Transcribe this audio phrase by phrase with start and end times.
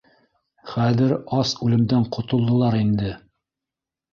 [0.69, 3.13] Хәҙер ас үлемдән ҡотолдолар инде.